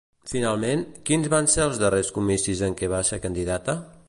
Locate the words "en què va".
2.71-3.07